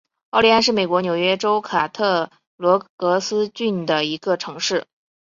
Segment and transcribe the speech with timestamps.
[0.31, 4.87] 奥利安是美国纽约州卡特罗格斯郡的一个城市。